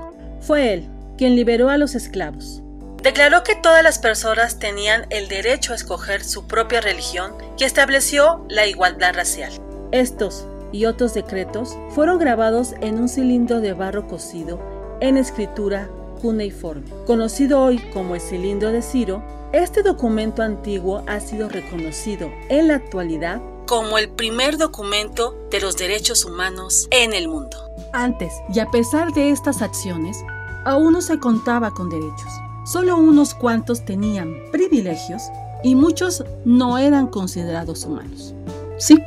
Fue 0.47 0.73
él 0.73 0.89
quien 1.19 1.35
liberó 1.35 1.71
a 1.71 1.77
los 1.77 1.97
esclavos. 1.97 2.63
Declaró 3.03 3.43
que 3.43 3.57
todas 3.57 3.83
las 3.83 3.99
personas 3.99 4.61
tenían 4.61 5.07
el 5.11 5.27
derecho 5.27 5.73
a 5.73 5.77
escoger 5.77 6.23
su 6.23 6.47
propia 6.47 6.81
religión 6.81 7.33
y 7.59 7.65
estableció 7.65 8.45
la 8.49 8.67
igualdad 8.67 9.15
racial. 9.15 9.53
Estos 9.91 10.47
y 10.71 10.85
otros 10.85 11.15
decretos 11.15 11.77
fueron 11.91 12.21
grabados 12.21 12.75
en 12.81 12.99
un 12.99 13.09
cilindro 13.09 13.61
de 13.61 13.73
barro 13.73 14.07
cocido 14.07 14.61
en 15.01 15.17
escritura 15.17 15.91
cuneiforme. 16.23 16.91
Conocido 17.07 17.61
hoy 17.61 17.79
como 17.93 18.15
el 18.15 18.21
cilindro 18.21 18.71
de 18.71 18.83
Ciro, 18.83 19.25
este 19.53 19.83
documento 19.83 20.43
antiguo 20.43 21.03
ha 21.09 21.19
sido 21.19 21.49
reconocido 21.49 22.31
en 22.49 22.69
la 22.69 22.77
actualidad 22.77 23.41
como 23.67 23.99
el 23.99 24.11
primer 24.11 24.59
documento 24.59 25.37
de 25.51 25.61
los 25.61 25.77
derechos 25.77 26.25
humanos 26.25 26.87
en 26.93 27.15
el 27.15 27.27
mundo. 27.27 27.59
Antes, 27.93 28.33
y 28.55 28.61
a 28.61 28.71
pesar 28.71 29.13
de 29.13 29.31
estas 29.31 29.61
acciones, 29.61 30.25
aún 30.67 30.93
no 30.93 31.01
se 31.01 31.19
contaba 31.21 31.71
con 31.71 31.89
derechos. 31.89 32.41
Solo 32.65 32.97
unos 32.97 33.35
cuantos 33.35 33.85
tenían 33.85 34.35
privilegios 34.51 35.23
y 35.63 35.77
muchos 35.77 36.25
no 36.45 36.77
eran 36.77 37.07
considerados 37.07 37.85
humanos. 37.85 38.35
Sí, 38.77 38.99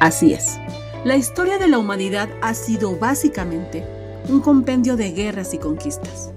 así 0.00 0.34
es. 0.34 0.58
La 1.04 1.16
historia 1.16 1.58
de 1.58 1.66
la 1.68 1.78
humanidad 1.78 2.28
ha 2.42 2.52
sido 2.52 2.94
básicamente 2.96 3.86
un 4.28 4.40
compendio 4.40 4.96
de 4.96 5.12
guerras 5.12 5.54
y 5.54 5.58
conquistas, 5.58 6.30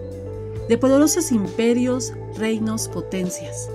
de 0.70 0.78
poderosos 0.78 1.34
imperios, 1.34 2.14
reinos, 2.38 2.88
potencias. 2.88 3.70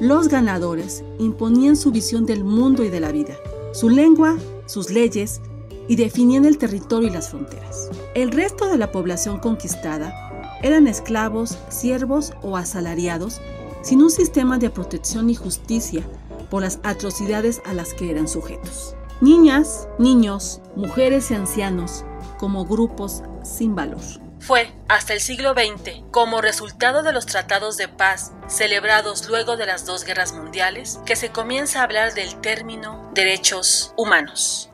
Los 0.00 0.28
ganadores 0.28 1.04
imponían 1.18 1.76
su 1.76 1.90
visión 1.90 2.24
del 2.24 2.42
mundo 2.42 2.84
y 2.84 2.88
de 2.88 3.00
la 3.00 3.12
vida, 3.12 3.34
su 3.72 3.90
lengua, 3.90 4.38
sus 4.64 4.90
leyes 4.90 5.42
y 5.88 5.96
definían 5.96 6.46
el 6.46 6.56
territorio 6.56 7.08
y 7.08 7.12
las 7.12 7.28
fronteras. 7.28 7.90
El 8.14 8.30
resto 8.30 8.68
de 8.68 8.78
la 8.78 8.90
población 8.90 9.40
conquistada 9.40 10.27
eran 10.62 10.86
esclavos, 10.86 11.58
siervos 11.68 12.32
o 12.42 12.56
asalariados 12.56 13.40
sin 13.82 14.02
un 14.02 14.10
sistema 14.10 14.58
de 14.58 14.70
protección 14.70 15.30
y 15.30 15.34
justicia 15.34 16.02
por 16.50 16.62
las 16.62 16.78
atrocidades 16.82 17.62
a 17.64 17.74
las 17.74 17.94
que 17.94 18.10
eran 18.10 18.28
sujetos. 18.28 18.94
Niñas, 19.20 19.88
niños, 19.98 20.60
mujeres 20.76 21.30
y 21.30 21.34
ancianos 21.34 22.04
como 22.38 22.64
grupos 22.64 23.22
sin 23.42 23.74
valor. 23.74 24.00
Fue 24.40 24.72
hasta 24.88 25.14
el 25.14 25.20
siglo 25.20 25.52
XX, 25.52 26.04
como 26.12 26.40
resultado 26.40 27.02
de 27.02 27.12
los 27.12 27.26
tratados 27.26 27.76
de 27.76 27.88
paz 27.88 28.32
celebrados 28.46 29.28
luego 29.28 29.56
de 29.56 29.66
las 29.66 29.84
dos 29.84 30.04
guerras 30.04 30.32
mundiales, 30.32 31.00
que 31.04 31.16
se 31.16 31.30
comienza 31.30 31.80
a 31.80 31.84
hablar 31.84 32.14
del 32.14 32.40
término 32.40 33.10
derechos 33.14 33.92
humanos. 33.96 34.70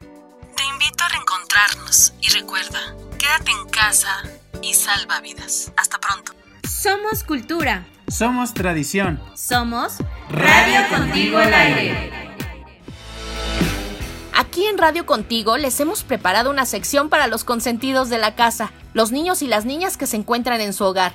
Te 0.00 0.64
invito 0.64 1.04
a 1.04 1.08
reencontrarnos 1.08 2.14
y 2.20 2.30
recuerda, 2.30 2.96
quédate 3.18 3.50
en 3.50 3.68
casa 3.68 4.22
y 4.62 4.74
salva 4.74 5.20
vidas. 5.20 5.72
Hasta 5.76 5.98
pronto. 5.98 6.32
Somos 6.68 7.24
cultura. 7.24 7.86
Somos 8.08 8.54
tradición. 8.54 9.20
Somos 9.34 9.98
Radio 10.30 10.80
Contigo 10.88 11.38
al 11.38 11.52
Aire. 11.52 12.10
Aquí 14.34 14.66
en 14.66 14.78
Radio 14.78 15.06
Contigo 15.06 15.56
les 15.56 15.78
hemos 15.80 16.04
preparado 16.04 16.50
una 16.50 16.66
sección 16.66 17.08
para 17.08 17.26
los 17.26 17.44
consentidos 17.44 18.08
de 18.08 18.18
la 18.18 18.34
casa, 18.34 18.72
los 18.94 19.12
niños 19.12 19.42
y 19.42 19.46
las 19.46 19.64
niñas 19.64 19.96
que 19.96 20.06
se 20.06 20.16
encuentran 20.16 20.60
en 20.60 20.72
su 20.72 20.84
hogar. 20.84 21.12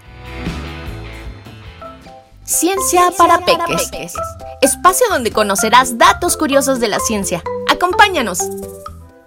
Ciencia, 2.44 3.12
para, 3.18 3.40
peques. 3.40 4.14
Espacio 4.62 5.06
donde 5.10 5.32
conocerás 5.32 5.98
datos 5.98 6.38
curiosos 6.38 6.80
de 6.80 6.88
la 6.88 7.00
ciencia. 7.00 7.44
Acompáñanos. 7.70 8.40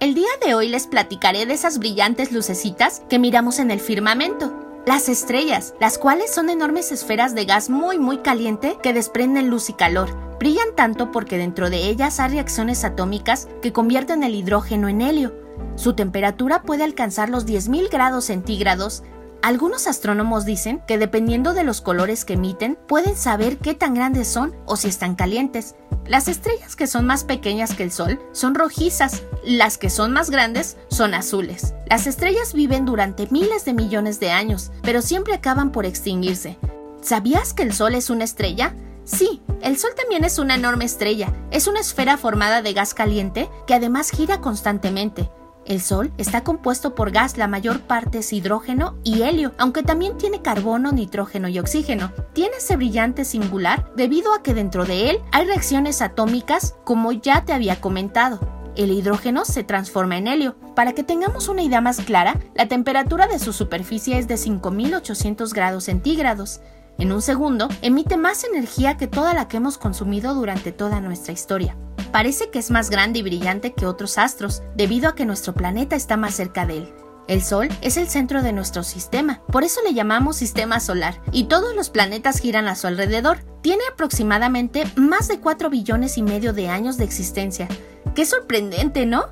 El 0.00 0.14
día 0.14 0.30
de 0.42 0.54
hoy 0.54 0.68
les 0.70 0.86
platicaré 0.86 1.44
de 1.44 1.52
esas 1.52 1.78
brillantes 1.78 2.32
lucecitas 2.32 3.02
que 3.10 3.18
miramos 3.18 3.58
en 3.58 3.70
el 3.70 3.80
firmamento. 3.80 4.50
Las 4.86 5.10
estrellas, 5.10 5.74
las 5.78 5.98
cuales 5.98 6.32
son 6.32 6.48
enormes 6.48 6.90
esferas 6.90 7.34
de 7.34 7.44
gas 7.44 7.68
muy 7.68 7.98
muy 7.98 8.16
caliente 8.16 8.78
que 8.82 8.94
desprenden 8.94 9.50
luz 9.50 9.68
y 9.68 9.74
calor, 9.74 10.08
Brillan 10.38 10.74
tanto 10.74 11.12
porque 11.12 11.36
dentro 11.36 11.68
de 11.68 11.90
ellas 11.90 12.18
hay 12.18 12.30
reacciones 12.30 12.82
atómicas 12.82 13.46
que 13.60 13.74
convierten 13.74 14.22
el 14.22 14.34
hidrógeno 14.34 14.88
en 14.88 15.02
helio. 15.02 15.34
Su 15.76 15.92
temperatura 15.92 16.62
puede 16.62 16.82
alcanzar 16.82 17.28
los 17.28 17.44
10.000 17.44 17.90
grados 17.90 18.24
centígrados. 18.24 19.02
Algunos 19.42 19.86
astrónomos 19.86 20.46
dicen 20.46 20.80
que 20.88 20.96
dependiendo 20.96 21.52
de 21.52 21.64
los 21.64 21.82
colores 21.82 22.24
que 22.24 22.32
emiten, 22.32 22.78
pueden 22.88 23.16
saber 23.16 23.58
qué 23.58 23.74
tan 23.74 23.92
grandes 23.92 24.28
son 24.28 24.56
o 24.64 24.76
si 24.76 24.88
están 24.88 25.14
calientes. 25.14 25.74
Las 26.10 26.26
estrellas 26.26 26.74
que 26.74 26.88
son 26.88 27.06
más 27.06 27.22
pequeñas 27.22 27.72
que 27.72 27.84
el 27.84 27.92
Sol 27.92 28.18
son 28.32 28.56
rojizas, 28.56 29.22
las 29.44 29.78
que 29.78 29.88
son 29.90 30.12
más 30.12 30.28
grandes 30.28 30.76
son 30.88 31.14
azules. 31.14 31.72
Las 31.88 32.08
estrellas 32.08 32.52
viven 32.52 32.84
durante 32.84 33.28
miles 33.30 33.64
de 33.64 33.74
millones 33.74 34.18
de 34.18 34.32
años, 34.32 34.72
pero 34.82 35.02
siempre 35.02 35.34
acaban 35.34 35.70
por 35.70 35.86
extinguirse. 35.86 36.58
¿Sabías 37.00 37.54
que 37.54 37.62
el 37.62 37.72
Sol 37.72 37.94
es 37.94 38.10
una 38.10 38.24
estrella? 38.24 38.74
Sí, 39.04 39.40
el 39.62 39.78
Sol 39.78 39.92
también 39.96 40.24
es 40.24 40.40
una 40.40 40.56
enorme 40.56 40.84
estrella. 40.84 41.32
Es 41.52 41.68
una 41.68 41.78
esfera 41.78 42.16
formada 42.16 42.60
de 42.60 42.72
gas 42.72 42.92
caliente 42.92 43.48
que 43.68 43.74
además 43.74 44.10
gira 44.10 44.40
constantemente. 44.40 45.30
El 45.70 45.80
Sol 45.80 46.12
está 46.18 46.42
compuesto 46.42 46.96
por 46.96 47.12
gas, 47.12 47.38
la 47.38 47.46
mayor 47.46 47.82
parte 47.82 48.18
es 48.18 48.32
hidrógeno 48.32 48.96
y 49.04 49.22
helio, 49.22 49.52
aunque 49.56 49.84
también 49.84 50.18
tiene 50.18 50.42
carbono, 50.42 50.90
nitrógeno 50.90 51.46
y 51.46 51.60
oxígeno. 51.60 52.12
Tiene 52.32 52.56
ese 52.56 52.74
brillante 52.74 53.24
singular 53.24 53.88
debido 53.94 54.34
a 54.34 54.42
que 54.42 54.52
dentro 54.52 54.84
de 54.84 55.10
él 55.10 55.18
hay 55.30 55.46
reacciones 55.46 56.02
atómicas, 56.02 56.74
como 56.82 57.12
ya 57.12 57.44
te 57.44 57.52
había 57.52 57.80
comentado. 57.80 58.40
El 58.74 58.90
hidrógeno 58.90 59.44
se 59.44 59.62
transforma 59.62 60.18
en 60.18 60.26
helio. 60.26 60.56
Para 60.74 60.92
que 60.92 61.04
tengamos 61.04 61.46
una 61.46 61.62
idea 61.62 61.80
más 61.80 62.00
clara, 62.00 62.36
la 62.56 62.66
temperatura 62.66 63.28
de 63.28 63.38
su 63.38 63.52
superficie 63.52 64.18
es 64.18 64.26
de 64.26 64.38
5800 64.38 65.54
grados 65.54 65.84
centígrados 65.84 66.60
en 67.00 67.12
un 67.12 67.22
segundo, 67.22 67.68
emite 67.82 68.16
más 68.16 68.44
energía 68.44 68.96
que 68.96 69.08
toda 69.08 69.32
la 69.34 69.48
que 69.48 69.56
hemos 69.56 69.78
consumido 69.78 70.34
durante 70.34 70.70
toda 70.70 71.00
nuestra 71.00 71.32
historia. 71.32 71.76
Parece 72.12 72.50
que 72.50 72.58
es 72.58 72.70
más 72.70 72.90
grande 72.90 73.20
y 73.20 73.22
brillante 73.22 73.72
que 73.72 73.86
otros 73.86 74.18
astros, 74.18 74.62
debido 74.76 75.08
a 75.08 75.14
que 75.14 75.24
nuestro 75.24 75.54
planeta 75.54 75.96
está 75.96 76.16
más 76.16 76.34
cerca 76.34 76.66
de 76.66 76.78
él. 76.78 76.94
El 77.26 77.42
Sol 77.42 77.68
es 77.80 77.96
el 77.96 78.08
centro 78.08 78.42
de 78.42 78.52
nuestro 78.52 78.82
sistema, 78.82 79.40
por 79.52 79.64
eso 79.64 79.80
le 79.82 79.94
llamamos 79.94 80.36
sistema 80.36 80.80
solar, 80.80 81.22
y 81.32 81.44
todos 81.44 81.74
los 81.74 81.88
planetas 81.88 82.38
giran 82.38 82.68
a 82.68 82.74
su 82.74 82.86
alrededor. 82.86 83.38
Tiene 83.62 83.82
aproximadamente 83.90 84.84
más 84.96 85.28
de 85.28 85.40
4 85.40 85.70
billones 85.70 86.18
y 86.18 86.22
medio 86.22 86.52
de 86.52 86.68
años 86.68 86.96
de 86.96 87.04
existencia. 87.04 87.68
¡Qué 88.14 88.26
sorprendente, 88.26 89.06
¿no? 89.06 89.26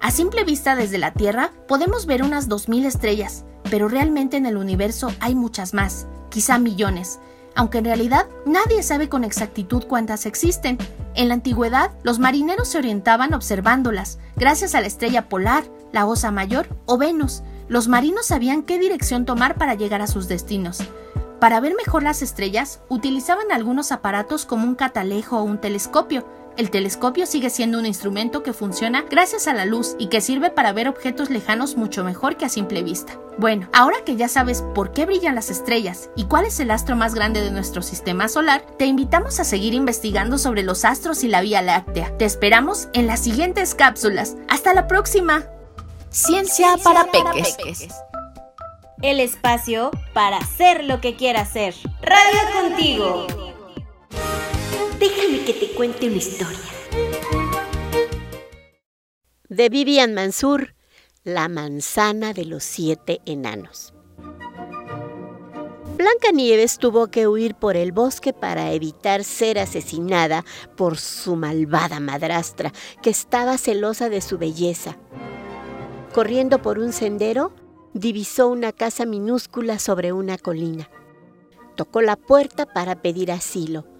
A 0.00 0.10
simple 0.10 0.44
vista 0.44 0.76
desde 0.76 0.98
la 0.98 1.12
Tierra 1.14 1.52
podemos 1.68 2.06
ver 2.06 2.22
unas 2.22 2.48
2.000 2.48 2.84
estrellas, 2.84 3.44
pero 3.74 3.88
realmente 3.88 4.36
en 4.36 4.46
el 4.46 4.56
universo 4.56 5.10
hay 5.18 5.34
muchas 5.34 5.74
más 5.74 6.06
quizá 6.30 6.60
millones, 6.60 7.18
aunque 7.56 7.78
en 7.78 7.86
realidad 7.86 8.28
nadie 8.46 8.84
sabe 8.84 9.08
con 9.08 9.24
exactitud 9.24 9.82
cuántas 9.88 10.26
existen. 10.26 10.78
En 11.16 11.26
la 11.26 11.34
antigüedad, 11.34 11.90
los 12.04 12.20
marineros 12.20 12.68
se 12.68 12.78
orientaban 12.78 13.34
observándolas, 13.34 14.20
gracias 14.36 14.76
a 14.76 14.80
la 14.80 14.86
estrella 14.86 15.28
polar, 15.28 15.64
la 15.90 16.06
Osa 16.06 16.30
Mayor 16.30 16.68
o 16.86 16.98
Venus. 16.98 17.42
Los 17.66 17.88
marinos 17.88 18.26
sabían 18.26 18.62
qué 18.62 18.78
dirección 18.78 19.24
tomar 19.24 19.56
para 19.56 19.74
llegar 19.74 20.02
a 20.02 20.06
sus 20.06 20.28
destinos. 20.28 20.78
Para 21.40 21.58
ver 21.58 21.74
mejor 21.74 22.04
las 22.04 22.22
estrellas, 22.22 22.78
utilizaban 22.88 23.50
algunos 23.50 23.90
aparatos 23.90 24.46
como 24.46 24.68
un 24.68 24.76
catalejo 24.76 25.40
o 25.40 25.42
un 25.42 25.60
telescopio. 25.60 26.24
El 26.56 26.70
telescopio 26.70 27.26
sigue 27.26 27.50
siendo 27.50 27.80
un 27.80 27.86
instrumento 27.86 28.44
que 28.44 28.52
funciona 28.52 29.02
gracias 29.10 29.48
a 29.48 29.54
la 29.54 29.64
luz 29.64 29.96
y 29.98 30.06
que 30.06 30.20
sirve 30.20 30.50
para 30.50 30.72
ver 30.72 30.86
objetos 30.86 31.28
lejanos 31.28 31.76
mucho 31.76 32.04
mejor 32.04 32.36
que 32.36 32.44
a 32.44 32.48
simple 32.48 32.84
vista. 32.84 33.18
Bueno, 33.38 33.68
ahora 33.72 33.96
que 34.06 34.14
ya 34.14 34.28
sabes 34.28 34.62
por 34.74 34.92
qué 34.92 35.04
brillan 35.04 35.34
las 35.34 35.50
estrellas 35.50 36.10
y 36.14 36.26
cuál 36.26 36.44
es 36.44 36.60
el 36.60 36.70
astro 36.70 36.94
más 36.94 37.14
grande 37.14 37.40
de 37.40 37.50
nuestro 37.50 37.82
sistema 37.82 38.28
solar, 38.28 38.64
te 38.78 38.86
invitamos 38.86 39.40
a 39.40 39.44
seguir 39.44 39.74
investigando 39.74 40.38
sobre 40.38 40.62
los 40.62 40.84
astros 40.84 41.24
y 41.24 41.28
la 41.28 41.40
Vía 41.40 41.60
Láctea. 41.60 42.16
Te 42.18 42.24
esperamos 42.24 42.88
en 42.92 43.08
las 43.08 43.20
siguientes 43.20 43.74
cápsulas. 43.74 44.36
¡Hasta 44.48 44.74
la 44.74 44.86
próxima! 44.86 45.46
Ciencia, 46.10 46.76
para, 46.84 47.10
peques. 47.10 47.88
El 49.02 49.18
espacio 49.18 49.90
para 50.12 50.36
hacer 50.36 50.84
lo 50.84 51.00
que 51.00 51.16
quiera 51.16 51.40
hacer. 51.40 51.74
Radio 52.00 52.62
contigo. 52.62 53.43
Déjame 55.04 55.44
que 55.44 55.52
te 55.52 55.68
cuente 55.74 56.06
una 56.06 56.16
historia. 56.16 56.58
De 59.50 59.68
Vivian 59.68 60.14
Mansur, 60.14 60.74
La 61.24 61.50
manzana 61.50 62.32
de 62.32 62.46
los 62.46 62.64
siete 62.64 63.20
enanos. 63.26 63.92
Blanca 65.98 66.32
Nieves 66.32 66.78
tuvo 66.78 67.08
que 67.08 67.28
huir 67.28 67.54
por 67.54 67.76
el 67.76 67.92
bosque 67.92 68.32
para 68.32 68.72
evitar 68.72 69.24
ser 69.24 69.58
asesinada 69.58 70.42
por 70.74 70.96
su 70.96 71.36
malvada 71.36 72.00
madrastra, 72.00 72.72
que 73.02 73.10
estaba 73.10 73.58
celosa 73.58 74.08
de 74.08 74.22
su 74.22 74.38
belleza. 74.38 74.96
Corriendo 76.14 76.62
por 76.62 76.78
un 76.78 76.94
sendero, 76.94 77.52
divisó 77.92 78.48
una 78.48 78.72
casa 78.72 79.04
minúscula 79.04 79.78
sobre 79.78 80.14
una 80.14 80.38
colina. 80.38 80.88
Tocó 81.76 82.00
la 82.00 82.16
puerta 82.16 82.64
para 82.64 83.02
pedir 83.02 83.30
asilo. 83.32 83.93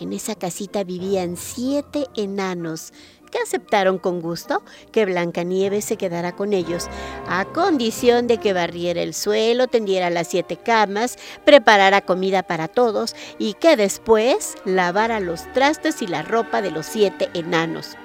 En 0.00 0.12
esa 0.12 0.34
casita 0.34 0.84
vivían 0.84 1.36
siete 1.36 2.06
enanos 2.16 2.92
que 3.30 3.38
aceptaron 3.38 3.98
con 3.98 4.20
gusto 4.20 4.62
que 4.92 5.06
Blancanieves 5.06 5.84
se 5.84 5.96
quedara 5.96 6.36
con 6.36 6.52
ellos, 6.52 6.86
a 7.26 7.44
condición 7.46 8.28
de 8.28 8.38
que 8.38 8.52
barriera 8.52 9.02
el 9.02 9.12
suelo, 9.12 9.66
tendiera 9.66 10.08
las 10.08 10.28
siete 10.28 10.56
camas, 10.56 11.18
preparara 11.44 12.00
comida 12.02 12.44
para 12.44 12.68
todos 12.68 13.16
y 13.38 13.54
que 13.54 13.76
después 13.76 14.54
lavara 14.64 15.18
los 15.18 15.52
trastes 15.52 16.00
y 16.00 16.06
la 16.06 16.22
ropa 16.22 16.62
de 16.62 16.70
los 16.70 16.86
siete 16.86 17.28
enanos. 17.34 17.96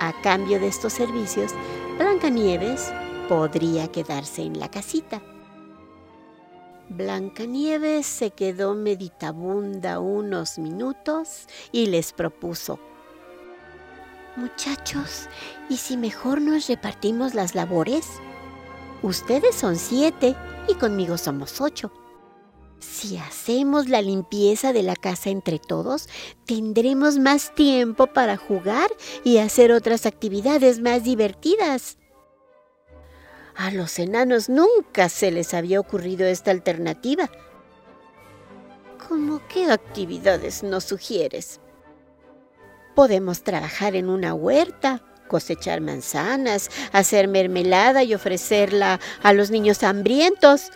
A 0.00 0.12
cambio 0.22 0.58
de 0.60 0.68
estos 0.68 0.92
servicios, 0.92 1.52
Blancanieves 1.96 2.92
podría 3.28 3.88
quedarse 3.88 4.42
en 4.42 4.58
la 4.58 4.68
casita. 4.68 5.22
Blancanieves 6.88 8.06
se 8.06 8.30
quedó 8.30 8.74
meditabunda 8.74 10.00
unos 10.00 10.58
minutos 10.58 11.46
y 11.70 11.86
les 11.86 12.12
propuso, 12.12 12.80
Muchachos, 14.36 15.28
¿y 15.68 15.78
si 15.78 15.96
mejor 15.96 16.40
nos 16.40 16.68
repartimos 16.68 17.34
las 17.34 17.56
labores? 17.56 18.06
Ustedes 19.02 19.54
son 19.56 19.76
siete 19.76 20.36
y 20.68 20.74
conmigo 20.74 21.18
somos 21.18 21.60
ocho. 21.60 21.92
Si 22.78 23.16
hacemos 23.16 23.88
la 23.88 24.00
limpieza 24.00 24.72
de 24.72 24.84
la 24.84 24.94
casa 24.94 25.30
entre 25.30 25.58
todos, 25.58 26.08
tendremos 26.46 27.18
más 27.18 27.52
tiempo 27.54 28.06
para 28.06 28.36
jugar 28.36 28.88
y 29.24 29.38
hacer 29.38 29.72
otras 29.72 30.06
actividades 30.06 30.80
más 30.80 31.02
divertidas. 31.02 31.98
A 33.58 33.72
los 33.72 33.98
enanos 33.98 34.48
nunca 34.48 35.08
se 35.08 35.32
les 35.32 35.52
había 35.52 35.80
ocurrido 35.80 36.24
esta 36.28 36.52
alternativa. 36.52 37.28
¿Cómo 39.08 39.42
qué 39.48 39.68
actividades 39.68 40.62
nos 40.62 40.84
sugieres? 40.84 41.58
Podemos 42.94 43.42
trabajar 43.42 43.96
en 43.96 44.10
una 44.10 44.32
huerta, 44.32 45.02
cosechar 45.26 45.80
manzanas, 45.80 46.70
hacer 46.92 47.26
mermelada 47.26 48.04
y 48.04 48.14
ofrecerla 48.14 49.00
a 49.24 49.32
los 49.32 49.50
niños 49.50 49.82
hambrientos. 49.82 50.70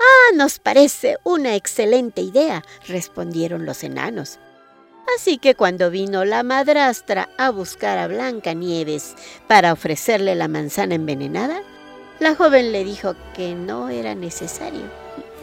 Ah, 0.00 0.34
nos 0.34 0.58
parece 0.58 1.18
una 1.22 1.54
excelente 1.54 2.20
idea, 2.20 2.64
respondieron 2.88 3.64
los 3.64 3.84
enanos. 3.84 4.40
Así 5.16 5.38
que 5.38 5.54
cuando 5.54 5.90
vino 5.90 6.24
la 6.24 6.42
madrastra 6.42 7.28
a 7.36 7.50
buscar 7.50 7.98
a 7.98 8.06
Blanca 8.06 8.52
Nieves 8.52 9.16
para 9.48 9.72
ofrecerle 9.72 10.34
la 10.34 10.48
manzana 10.48 10.94
envenenada, 10.94 11.62
la 12.20 12.34
joven 12.34 12.72
le 12.72 12.84
dijo 12.84 13.14
que 13.34 13.54
no 13.54 13.88
era 13.88 14.14
necesario, 14.14 14.82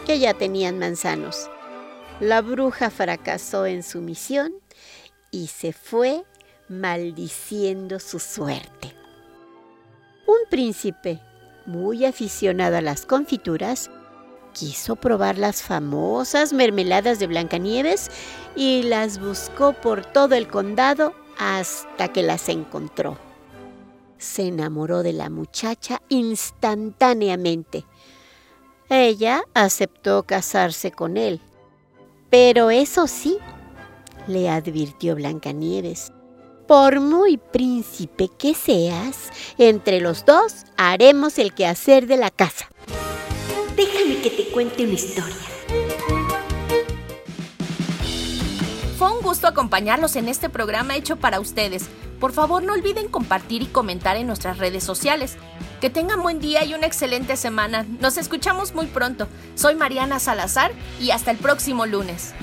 que 0.05 0.19
ya 0.19 0.33
tenían 0.33 0.79
manzanos. 0.79 1.49
La 2.19 2.41
bruja 2.41 2.89
fracasó 2.89 3.65
en 3.65 3.83
su 3.83 4.01
misión 4.01 4.53
y 5.31 5.47
se 5.47 5.73
fue 5.73 6.23
maldiciendo 6.69 7.99
su 7.99 8.19
suerte. 8.19 8.93
Un 10.27 10.49
príncipe, 10.49 11.19
muy 11.65 12.05
aficionado 12.05 12.77
a 12.77 12.81
las 12.81 13.05
confituras, 13.05 13.89
quiso 14.57 14.95
probar 14.95 15.37
las 15.37 15.61
famosas 15.61 16.51
mermeladas 16.51 17.19
de 17.19 17.27
Blancanieves 17.27 18.09
y 18.55 18.83
las 18.83 19.19
buscó 19.19 19.73
por 19.73 20.05
todo 20.05 20.33
el 20.33 20.47
condado 20.47 21.13
hasta 21.37 22.07
que 22.11 22.23
las 22.23 22.49
encontró. 22.49 23.17
Se 24.17 24.47
enamoró 24.47 25.03
de 25.03 25.13
la 25.13 25.29
muchacha 25.29 26.01
instantáneamente. 26.09 27.85
Ella 28.89 29.43
aceptó 29.53 30.23
casarse 30.23 30.91
con 30.91 31.17
él. 31.17 31.39
Pero 32.31 32.71
eso 32.71 33.05
sí, 33.05 33.37
le 34.27 34.49
advirtió 34.49 35.15
Blancanieves, 35.15 36.11
por 36.67 36.99
muy 36.99 37.37
príncipe 37.37 38.29
que 38.37 38.53
seas, 38.55 39.29
entre 39.57 40.01
los 40.01 40.25
dos 40.25 40.65
haremos 40.77 41.37
el 41.37 41.53
quehacer 41.53 42.07
de 42.07 42.17
la 42.17 42.31
casa. 42.31 42.67
Déjame 43.77 44.19
que 44.23 44.31
te 44.31 44.45
cuente 44.45 44.85
una 44.85 44.93
historia. 44.93 45.35
Fue 48.97 49.15
un 49.15 49.21
gusto 49.21 49.45
acompañarlos 49.45 50.15
en 50.15 50.29
este 50.29 50.49
programa 50.49 50.95
hecho 50.95 51.17
para 51.17 51.39
ustedes. 51.39 51.87
Por 52.19 52.31
favor, 52.31 52.63
no 52.63 52.73
olviden 52.73 53.07
compartir 53.07 53.61
y 53.61 53.67
comentar 53.67 54.17
en 54.17 54.25
nuestras 54.25 54.57
redes 54.57 54.83
sociales. 54.83 55.37
Que 55.79 55.91
tengan 55.91 56.23
buen 56.23 56.39
día 56.39 56.65
y 56.65 56.73
una 56.73 56.87
excelente 56.87 57.37
semana. 57.37 57.85
Nos 58.01 58.17
escuchamos 58.17 58.73
muy 58.73 58.87
pronto. 58.87 59.27
Soy 59.53 59.75
Mariana 59.75 60.17
Salazar 60.17 60.71
y 60.99 61.11
hasta 61.11 61.29
el 61.29 61.37
próximo 61.37 61.85
lunes. 61.85 62.33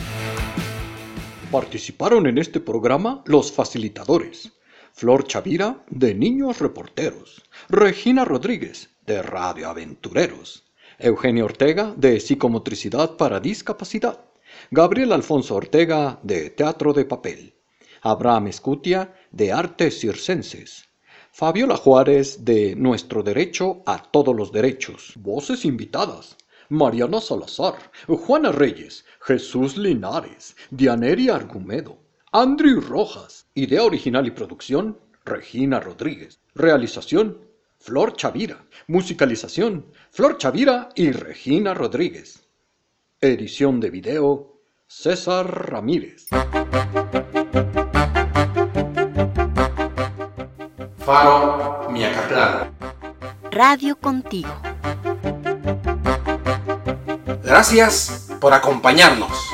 Participaron 1.51 2.29
en 2.29 2.39
este 2.39 2.61
programa 2.61 3.25
los 3.27 3.51
facilitadores. 3.51 4.53
Flor 4.93 5.27
Chavira, 5.27 5.85
de 5.91 6.15
Niños 6.15 6.61
Reporteros. 6.61 7.43
Regina 7.69 8.25
Rodríguez, 8.25 8.91
de 9.05 9.21
Radio 9.21 9.69
Aventureros. 9.69 10.64
Eugenio 10.99 11.47
Ortega, 11.47 11.93
de 11.97 12.21
Psicomotricidad 12.21 13.17
para 13.17 13.41
Discapacidad. 13.41 14.25
Gabriel 14.71 15.13
Alfonso 15.13 15.57
Ortega, 15.57 16.21
de 16.23 16.51
Teatro 16.51 16.93
de 16.93 17.05
Papel. 17.05 17.55
Abraham 18.03 18.49
Escutia, 18.49 19.15
de 19.33 19.53
Artes 19.53 19.99
Circenses. 20.01 20.89
Fabiola 21.33 21.77
Juárez, 21.77 22.45
de 22.45 22.77
Nuestro 22.77 23.23
Derecho 23.23 23.83
a 23.87 24.03
Todos 24.03 24.37
los 24.37 24.53
Derechos. 24.53 25.15
Voces 25.17 25.65
invitadas. 25.65 26.37
Mariana 26.69 27.21
Salazar, 27.21 27.75
Juana 28.07 28.53
Reyes, 28.53 29.05
Jesús 29.21 29.77
Linares, 29.77 30.57
Dianeri 30.71 31.29
Argumedo, 31.29 31.99
Andrew 32.33 32.81
Rojas. 32.81 33.47
Idea 33.55 33.83
original 33.83 34.27
y 34.27 34.31
producción, 34.31 34.99
Regina 35.25 35.81
Rodríguez. 35.81 36.41
Realización, 36.55 37.39
Flor 37.85 38.17
Chavira. 38.17 38.65
Musicalización, 38.87 39.93
Flor 40.11 40.39
Chavira 40.39 40.89
y 40.95 41.13
Regina 41.13 41.75
Rodríguez. 41.75 42.49
Edición 43.21 43.79
de 43.79 43.91
video, 43.91 44.63
César 44.87 45.71
Ramírez. 45.71 46.29
Faro 50.97 51.91
Miacatlán. 51.91 52.75
Radio 53.51 53.97
contigo. 54.01 54.49
Gracias 57.43 58.31
por 58.41 58.55
acompañarnos. 58.55 59.54